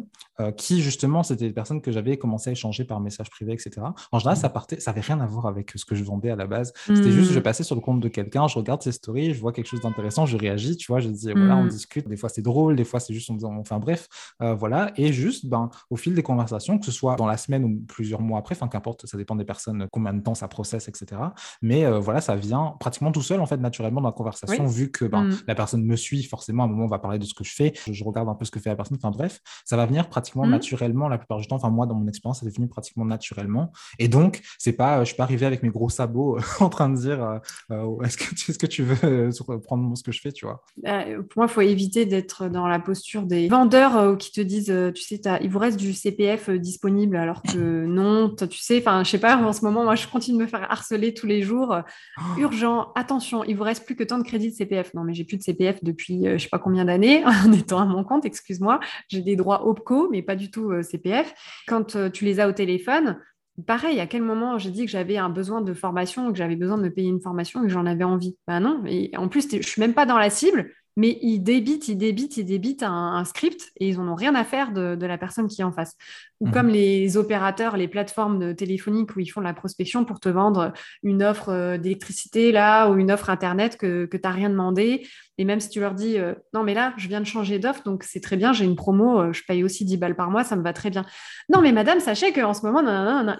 [0.56, 3.70] qui justement, c'était des personnes que j'avais commencé à échanger par message privé, etc.
[4.12, 6.36] En général, ça partait, ça avait rien à voir avec ce que je vendais à
[6.36, 6.72] la base.
[6.86, 7.42] C'était juste, je hmm.
[7.42, 10.26] passais sur le compte de quelqu'un, je regarde ses stories, je vois quelque chose d'intéressant,
[10.26, 11.68] je réagis, tu vois, je dis, voilà, on hmm.
[11.68, 12.08] discute.
[12.08, 14.08] Des fois, c'est drôle, des fois, c'est juste, on enfin, bref,
[14.40, 14.92] euh, voilà.
[14.96, 18.20] Et juste, ben, au fil des conversations, que ce soit dans la semaine ou plusieurs
[18.20, 21.20] mois après, enfin, qu'importe, ça dépend des personnes, combien de temps ça processe, etc.
[21.60, 24.90] Mais euh, voilà, ça vient pratiquement tout seul, en fait, naturellement dans la conversation, vu
[24.90, 25.36] que ben, hmm.
[25.46, 27.54] la personne me suit, forcément, à un moment, on va parler de ce que je
[27.54, 30.08] fais, je, regarde un peu ce que fait la personne, enfin, bref, ça va venir
[30.08, 31.56] pratiquement naturellement la plupart du temps.
[31.56, 33.72] Enfin, moi, dans mon expérience, ça est venu pratiquement naturellement.
[33.98, 36.96] Et donc, c'est pas, je suis pas arrivé avec mes gros sabots en train de
[36.96, 37.38] dire euh,
[37.72, 40.32] euh, est-ce que, tu, est -ce que tu veux euh, prendre ce que je fais,
[40.32, 44.32] tu vois bah, Pour moi, il faut éviter d'être dans la posture des vendeurs qui
[44.32, 48.78] te disent tu sais, il vous reste du CPF disponible alors que non, tu sais,
[48.78, 51.26] enfin, je sais pas, en ce moment, moi, je continue de me faire harceler tous
[51.26, 51.76] les jours.
[52.18, 52.40] Oh.
[52.40, 54.94] Urgent, attention, il vous reste plus que tant de crédits de CPF.
[54.94, 57.84] Non, mais j'ai plus de CPF depuis je sais pas combien d'années en étant à
[57.84, 58.80] mon compte, excuse-moi.
[59.08, 61.34] J'ai des droits OPCO, mais pas du tout CPF.
[61.66, 63.18] Quand tu les as au téléphone,
[63.66, 66.78] pareil, à quel moment j'ai dit que j'avais un besoin de formation, que j'avais besoin
[66.78, 68.36] de me payer une formation et que j'en avais envie?
[68.46, 68.82] Ben non.
[68.86, 72.38] Et en plus, je suis même pas dans la cible, mais ils débitent, ils débitent,
[72.38, 75.60] ils débitent un, script et ils n'en ont rien à faire de, la personne qui
[75.60, 75.94] est en face.
[76.40, 76.52] Ou mhm.
[76.52, 80.72] comme les opérateurs, les plateformes téléphoniques où ils font de la prospection pour te vendre
[81.04, 85.06] une offre euh, d'électricité là ou une offre Internet que, que tu n'as rien demandé
[85.38, 87.82] et même si tu leur dis euh, non, mais là, je viens de changer d'offre,
[87.84, 90.42] donc c'est très bien, j'ai une promo, euh, je paye aussi 10 balles par mois,
[90.42, 91.06] ça me va très bien.
[91.48, 92.82] Non, mais madame, sachez qu'en ce moment,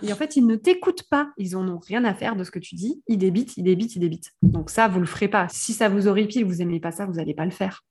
[0.02, 1.30] et en fait, ils ne t'écoutent pas.
[1.36, 3.02] Ils n'en ont rien à faire de ce que tu dis.
[3.08, 4.32] Ils débitent, ils débitent, ils débitent.
[4.42, 5.48] Donc ça, vous ne le ferez pas.
[5.50, 7.82] Si ça vous horripile, vous n'aimez pas ça, vous n'allez pas le faire.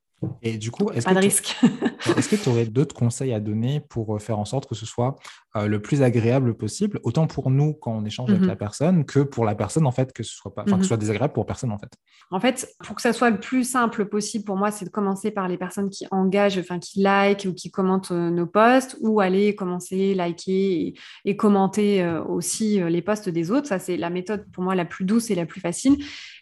[0.41, 1.55] Et du coup, est-ce pas que de risque.
[2.17, 4.85] est-ce que tu aurais d'autres conseils à donner pour euh, faire en sorte que ce
[4.85, 5.15] soit
[5.55, 8.47] euh, le plus agréable possible, autant pour nous quand on échange avec mhm.
[8.47, 10.83] la personne que pour la personne en fait, que ce soit pas, que ce mhm.
[10.83, 11.91] soit désagréable pour personne en fait?
[12.31, 15.29] En fait, pour que ça soit le plus simple possible pour moi, c'est de commencer
[15.29, 19.19] par les personnes qui engagent, enfin qui like ou qui commentent euh, nos posts, ou
[19.19, 23.67] aller commencer, liker et, commenter aussi les posts des autres.
[23.67, 25.97] Ça, c'est la méthode pour moi la plus douce et la plus facile.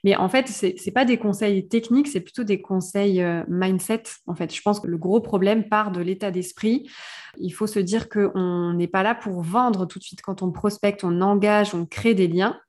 [0.05, 3.21] Mais en fait, c'est pas des conseils techniques, c'est plutôt des conseils
[3.65, 4.03] mindset.
[4.27, 6.89] En fait, je pense que le gros problème part de l'état d'esprit.
[7.37, 10.21] Il faut se dire qu'on n'est pas là pour vendre tout de suite.
[10.21, 12.59] Quand on prospecte, on engage, on crée des liens,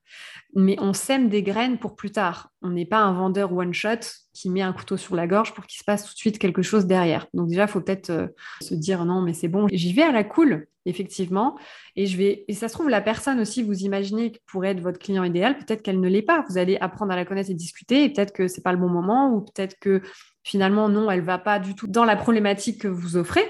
[0.53, 2.49] mais on sème des graines pour plus tard.
[2.61, 3.99] On n'est pas un vendeur one-shot
[4.33, 6.61] qui met un couteau sur la gorge pour qu'il se passe tout de suite quelque
[6.61, 7.27] chose derrière.
[7.33, 8.27] Donc déjà, il faut peut-être euh,
[8.61, 11.57] se dire non, mais c'est bon, j'y vais à la cool, effectivement.
[11.95, 14.79] Et je vais, et ça se trouve, la personne aussi, vous imaginez que pourrait être
[14.79, 16.43] votre client idéal, peut-être qu'elle ne l'est pas.
[16.49, 18.89] Vous allez apprendre à la connaître et discuter, et peut-être que c'est pas le bon
[18.89, 20.01] moment, ou peut-être que
[20.47, 23.43] finalement, non, elle va pas du tout dans la problématique que vous offrez.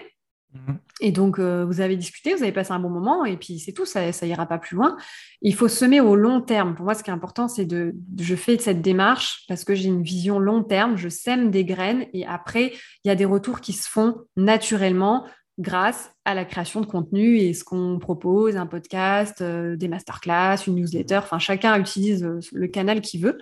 [0.53, 0.79] Mhm.
[0.99, 3.71] Et donc, euh, vous avez discuté, vous avez passé un bon moment, et puis c'est
[3.71, 4.97] tout, ça, ça ira pas plus loin.
[5.43, 6.73] Il faut semer au long terme.
[6.73, 9.89] Pour moi, ce qui est important, c'est de, je fais cette démarche parce que j'ai
[9.89, 13.61] une vision long terme, je sème des graines, et après, il y a des retours
[13.61, 15.27] qui se font naturellement
[15.59, 20.65] grâce à la création de contenu et ce qu'on propose, un podcast, euh, des masterclass,
[20.67, 23.37] une newsletter, enfin, chacun utilise euh, le canal qu'il veut.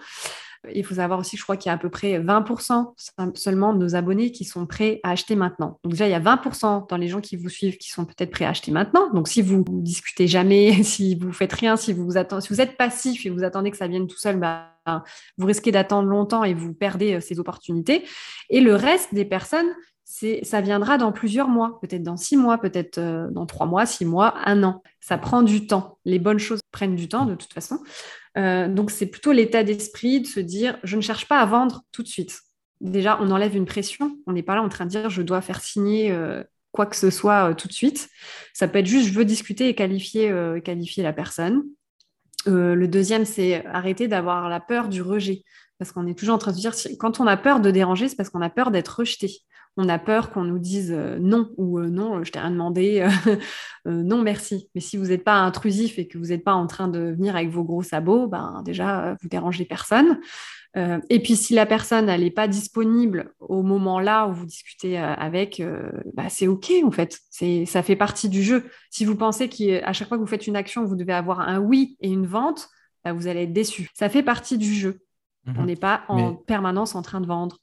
[0.74, 2.94] Il faut savoir aussi, je crois qu'il y a à peu près 20%
[3.36, 5.80] seulement de nos abonnés qui sont prêts à acheter maintenant.
[5.84, 8.32] Donc déjà, il y a 20% dans les gens qui vous suivent qui sont peut-être
[8.32, 9.12] prêts à acheter maintenant.
[9.14, 12.78] Donc si vous ne discutez jamais, si vous faites rien, si vous, si vous êtes
[12.78, 14.76] passif et vous attendez que ça vienne tout seul, bah,
[15.38, 18.06] vous risquez d'attendre longtemps et vous perdez euh, ces opportunités.
[18.50, 19.68] Et le reste des personnes,
[20.44, 24.06] ça viendra dans plusieurs mois, peut-être dans six mois, peut-être euh, dans trois mois, six
[24.06, 24.84] mois, un an.
[25.00, 25.98] Ça prend du temps.
[26.06, 27.80] Les bonnes choses prennent du temps de toute façon.
[28.38, 31.84] Euh, donc, c'est plutôt l'état d'esprit de se dire, je ne cherche pas à vendre
[31.92, 32.42] tout de suite.
[32.82, 34.18] Déjà, on enlève une pression.
[34.28, 36.96] On n'est pas là en train de dire, je dois faire signer euh, quoi que
[36.96, 38.10] ce soit euh, tout de suite.
[38.54, 41.64] Ça peut être juste, je veux discuter et qualifier, qualifier la personne.
[42.46, 45.44] le deuxième, c'est arrêter d'avoir la peur du rejet.
[45.78, 48.16] Parce qu'on est toujours en train de dire, quand on a peur de déranger, c'est
[48.16, 49.42] parce qu'on a peur d'être rejeté.
[49.78, 53.08] On a peur qu'on nous dise non ou non, je t'ai rien demandé,
[53.86, 54.70] non merci.
[54.74, 57.36] Mais si vous n'êtes pas intrusif et que vous n'êtes pas en train de venir
[57.36, 60.20] avec vos gros sabots, ben déjà vous dérangez personne.
[60.78, 65.00] Euh, et puis, si la personne n'est pas disponible au moment là où vous discutez
[65.00, 67.20] euh, avec, euh, bah, c'est OK en fait.
[67.30, 68.66] Ça fait partie du jeu.
[68.90, 71.60] Si vous pensez qu'à chaque fois que vous faites une action, vous devez avoir un
[71.60, 72.68] oui et une vente,
[73.06, 73.90] bah, vous allez être déçu.
[73.94, 75.00] Ça fait partie du jeu.
[75.48, 75.66] On mhm.
[75.66, 77.60] n'est pas en permanence en train de vendre.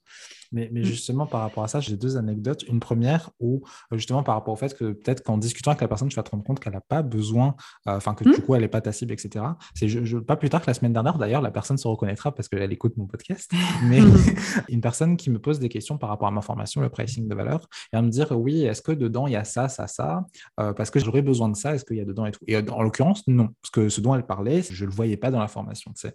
[0.52, 0.82] Mais, mm.
[0.82, 2.62] justement, par rapport à ça, j'ai deux anecdotes.
[2.68, 3.62] Une première où,
[3.92, 6.22] euh, justement, par rapport au fait que peut-être qu'en discutant avec la personne, tu vas
[6.22, 7.54] te rendre compte qu'elle n'a pas besoin,
[7.88, 8.44] euh, enfin, que du mm.
[8.44, 9.44] coup, elle n'est pas ta cible, etc.
[9.74, 12.48] C'est je, pas plus tard que la semaine dernière, d'ailleurs, la personne se reconnaîtra parce
[12.48, 13.50] qu'elle écoute mon podcast.
[13.84, 14.00] Mais
[14.68, 17.34] une personne qui me pose des questions par rapport à ma formation, le pricing de
[17.34, 20.24] valeur, et à me dire, oui, est-ce que dedans, il y a ça, ça, ça
[20.60, 22.56] euh, Parce que j'aurais besoin de ça, est-ce qu'il y a dedans et tout Et
[22.56, 23.48] en l'occurrence, non.
[23.62, 26.08] Parce que ce dont elle parlait, je ne le voyais pas dans la formation, tu
[26.08, 26.14] sais.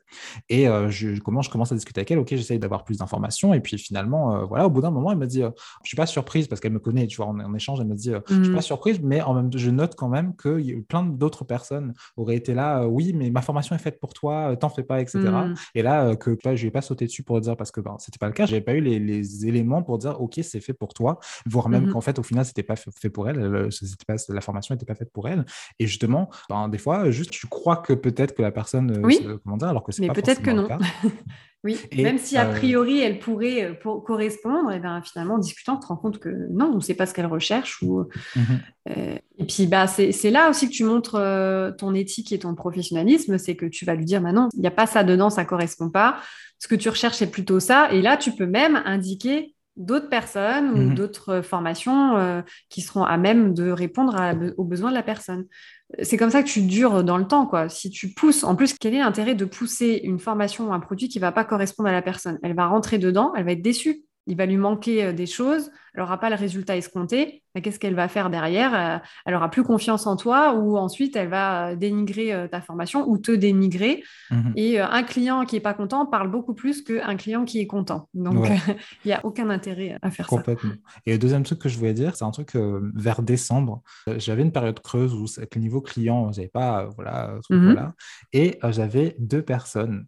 [0.49, 3.53] Et je, comment je commence à discuter avec elle, ok, j'essaye d'avoir plus d'informations.
[3.53, 5.49] Et puis finalement, voilà, au bout d'un moment, elle me dit, euh,
[5.83, 8.13] je suis pas surprise parce qu'elle me connaît, tu vois, en, échange, elle me dit,
[8.13, 8.61] euh, je suis pas mm.
[8.61, 12.53] surprise, mais en même temps, je note quand même que plein d'autres personnes auraient été
[12.53, 15.19] là, euh, oui, mais ma formation est faite pour toi, t'en fais pas, etc.
[15.19, 15.55] Mm.
[15.75, 18.27] Et là, que je vais pas sauter dessus pour dire parce que ben, c'était pas
[18.27, 21.69] le cas, j'avais pas eu les, éléments pour dire, ok, c'est fait pour toi, voire
[21.69, 21.91] même mm-hmm.
[21.91, 23.69] qu'en fait, au final, c'était pas fait pour elle,
[24.07, 25.45] pas, la formation n'était pas faite pour elle.
[25.79, 29.25] Et justement, ben, des fois, juste, tu crois que peut-être que la personne, oui.
[29.43, 30.67] comment dire, alors que c'est pas peut-être que non.
[31.67, 35.39] Oui, même si a euh, priori elle pourrait euh, correspondre, et eh ben, finalement en
[35.39, 37.81] discutant, tu te rends compte que non, on ne sait pas ce qu'elle recherche.
[37.81, 38.43] Ou, mhm.
[38.89, 41.21] euh, et puis bah, c'est là aussi que tu montres
[41.77, 44.67] ton éthique et ton professionnalisme, c'est que tu vas lui dire, bah non, il n'y
[44.67, 46.21] a pas ça dedans, ça ne correspond pas.
[46.59, 47.91] Ce que tu recherches, c'est plutôt ça.
[47.91, 50.95] Et là, tu peux même indiquer d'autres personnes ou mhm.
[50.95, 54.15] d'autres formations qui seront à même de répondre
[54.57, 55.45] aux besoins de la personne
[56.01, 57.69] c'est comme ça que tu dures dans le temps, quoi.
[57.69, 61.07] Si tu pousses, en plus, quel est l'intérêt de pousser une formation ou un produit
[61.07, 62.39] qui ne va pas correspondre à la personne?
[62.43, 64.03] Elle va rentrer dedans, elle va être déçue.
[64.29, 67.95] Il va lui manquer euh, des choses, elle n'aura pas le résultat escompté qu'est-ce qu'elle
[67.95, 71.75] va faire derrière euh, Elle aura plus confiance en toi ou ensuite elle va euh,
[71.75, 74.03] dénigrer euh, ta formation ou te dénigrer.
[74.31, 74.53] Mhm.
[74.55, 78.09] Et un client qui est pas content parle beaucoup plus qu'un client qui est content.
[78.13, 78.47] Donc
[79.05, 80.73] il n'y a aucun intérêt à faire Complètement.
[81.05, 82.55] Et le deuxième truc que je voulais dire, c'est un truc
[82.95, 83.81] vers décembre,
[84.17, 87.65] j'avais une période creuse où avec le niveau client, j'avais pas voilà, mhm.
[87.65, 87.93] voilà,
[88.33, 90.05] et j'avais deux personnes,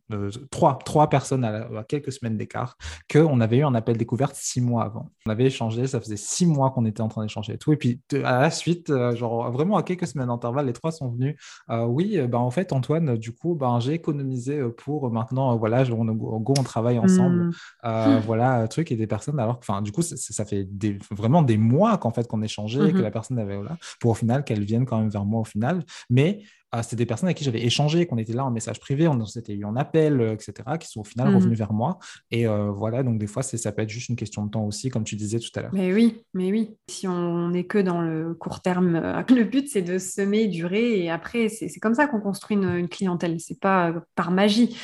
[0.52, 4.62] trois, trois personnes à, quelques semaines d'écart que on avait eu un appel découverte six
[4.62, 5.10] mois avant.
[5.26, 7.72] On avait échangé, ça faisait six mois qu'on était en train d'échanger et tout.
[7.72, 11.10] Et puis à la suite, euh, genre vraiment à quelques semaines d'intervalle, les trois sont
[11.10, 11.36] venus.
[11.70, 16.06] Euh, oui, ben en fait, Antoine, du coup, ben, j'ai économisé pour maintenant, voilà, en
[16.06, 17.52] gros, on travaille ensemble.
[17.84, 18.20] Mmh.
[18.30, 19.40] Voilà, truc et des personnes.
[19.40, 22.98] Alors, enfin, du coup, ça fait des, vraiment des mois qu'en fait qu'on échangeait, que
[22.98, 25.46] mmh la personne avait là, pour au final qu'elle vienne quand même vers moi au
[25.46, 25.84] final.
[26.10, 26.42] Mais
[26.84, 29.56] c'était des personnes avec qui j'avais échangé, qu'on était là en message privé, on s'était
[29.56, 31.36] eu en appel, euh, etc., qui sont au final mmh.
[31.36, 31.98] revenus vers moi.
[32.30, 34.90] Et euh, voilà, donc des fois, ça peut être juste une question de temps aussi,
[34.90, 35.72] comme tu disais tout à l'heure.
[35.74, 36.76] Mais oui, mais oui.
[36.88, 41.04] Si on n'est que dans le court terme, euh, le but, c'est de semer, durer,
[41.04, 43.40] et après, c'est comme ça qu'on construit une, clientèle.
[43.40, 44.78] C'est pas par magie.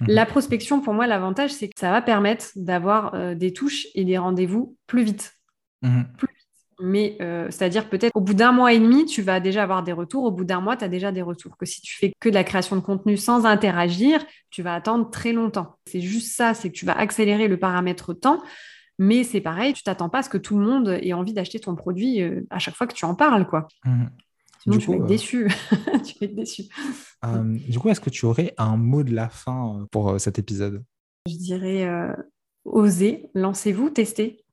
[0.00, 0.06] Mmh.
[0.08, 4.18] La prospection, pour moi, l'avantage, c'est que ça va permettre d'avoir des touches et des
[4.18, 5.32] rendez-vous plus vite.
[5.82, 6.02] Mmh.
[6.18, 6.39] Plus
[6.82, 9.92] mais euh, c'est-à-dire peut-être au bout d'un mois et demi, tu vas déjà avoir des
[9.92, 10.24] retours.
[10.24, 11.56] Au bout d'un mois, tu as déjà des retours.
[11.56, 15.10] Que si tu fais que de la création de contenu sans interagir, tu vas attendre
[15.10, 15.76] très longtemps.
[15.86, 18.42] C'est juste ça, c'est que tu vas accélérer le paramètre temps.
[18.98, 21.58] Mais c'est pareil, tu t'attends pas à ce que tout le monde ait envie d'acheter
[21.58, 23.66] ton produit euh, à chaque fois que tu en parles, quoi.
[23.84, 24.04] Mmh.
[24.62, 25.48] Sinon, tu vas être euh, déçu.
[26.04, 26.64] tu vas être déçu.
[27.68, 30.84] du coup, est-ce que tu aurais un mot de la fin pour cet épisode?
[31.26, 31.88] Je dirais
[32.64, 34.44] osez, lancez-vous, testez,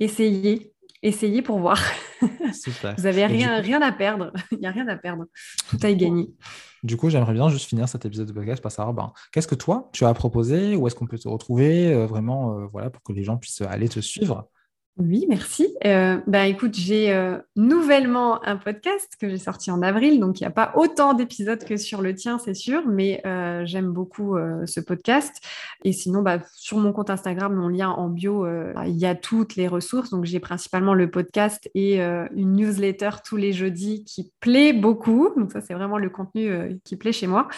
[0.00, 0.73] essayez,
[1.04, 1.80] essayez pour voir.
[2.20, 4.32] Vous n'avez rien, rien à perdre.
[4.50, 5.26] Il n'y a rien à perdre.
[5.68, 6.34] Tout a gagné.
[6.82, 9.54] Du coup, j'aimerais bien juste finir cet épisode de podcast par savoir ben, qu'est-ce que
[9.54, 13.02] toi, tu as proposé Où est-ce qu'on peut te retrouver euh, Vraiment, euh, voilà, pour
[13.02, 14.48] que les gens puissent aller te suivre?
[14.96, 15.66] Oui, merci.
[15.84, 20.44] Euh, bah, écoute, j'ai euh, nouvellement un podcast que j'ai sorti en avril, donc il
[20.44, 24.36] n'y a pas autant d'épisodes que sur le tien, c'est sûr, mais euh, j'aime beaucoup
[24.66, 25.42] ce podcast.
[25.82, 28.46] Et sinon, bah, sur mon compte Instagram, mon lien en bio,
[28.86, 30.10] il y a toutes les ressources.
[30.10, 35.30] Donc j'ai principalement le podcast et une newsletter tous les jeudis qui plaît beaucoup.
[35.36, 37.48] Donc ça, c'est vraiment le contenu qui plaît chez moi.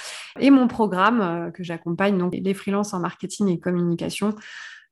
[0.40, 4.35] Et mon programme que j'accompagne, donc les freelances en marketing et communication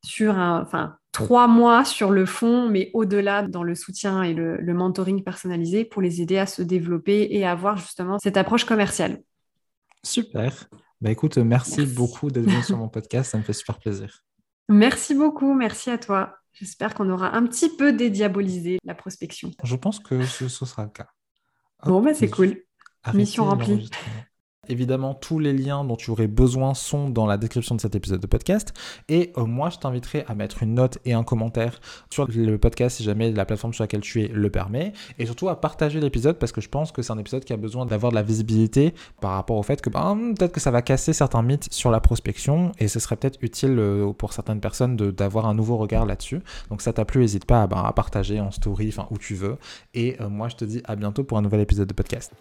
[0.03, 4.75] sur un, enfin, trois mois sur le fond, mais au-delà dans le soutien et le,
[4.75, 9.23] mentoring personnalisé pour les aider à se développer et avoir justement cette approche commerciale.
[10.03, 10.69] Super.
[11.01, 14.25] Bah écoute, merci, beaucoup d'être venu sur mon podcast, ça me fait super plaisir.
[14.69, 16.37] Merci beaucoup, merci à toi.
[16.53, 19.51] J'espère qu'on aura un petit peu dédiabolisé la prospection.
[19.63, 21.09] Je pense que ce, sera le cas.
[21.85, 22.63] bon, bah c'est cool.
[23.13, 23.89] Mission remplie.
[24.69, 28.21] Évidemment, tous les liens dont tu aurais besoin sont dans la description de cet épisode
[28.21, 28.73] de podcast.
[29.09, 32.97] Et euh, moi, je t'inviterai à mettre une note et un commentaire sur le podcast
[32.97, 34.93] si jamais la plateforme sur laquelle tu es le permet.
[35.19, 37.57] Et surtout à partager l'épisode parce que je pense que c'est un épisode qui a
[37.57, 40.83] besoin d'avoir de la visibilité par rapport au fait que ben, peut-être que ça va
[40.83, 44.97] casser certains mythes sur la prospection et ce serait peut-être utile euh, pour certaines personnes
[44.97, 46.41] d'avoir un nouveau regard là-dessus.
[46.71, 49.57] Donc ça t'a plu, n'hésite pas ben, à, partager en story, enfin où tu veux.
[49.95, 52.33] Et euh, moi, je te dis à bientôt pour un nouvel épisode de podcast.